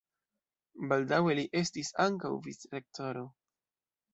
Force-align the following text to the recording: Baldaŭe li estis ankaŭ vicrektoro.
Baldaŭe 0.93 1.35
li 1.41 1.45
estis 1.61 1.91
ankaŭ 2.07 2.33
vicrektoro. 2.49 3.29